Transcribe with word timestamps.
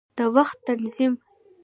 د 0.17 0.19
وخت 0.35 0.57
تنظیم 0.67 1.13